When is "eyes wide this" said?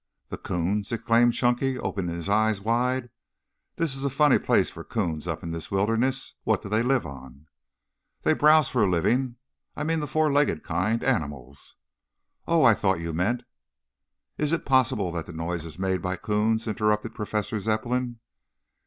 2.27-3.95